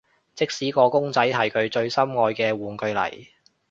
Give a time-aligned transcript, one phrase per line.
[0.33, 3.27] 即使個公仔係佢最心愛嘅玩具嚟